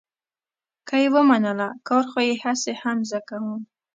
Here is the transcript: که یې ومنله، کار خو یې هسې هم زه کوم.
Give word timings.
که 0.87 0.95
یې 1.01 1.07
ومنله، 1.15 1.69
کار 1.87 2.03
خو 2.11 2.19
یې 2.29 2.35
هسې 2.43 2.71
هم 2.81 2.97
زه 3.09 3.19
کوم. 3.27 3.59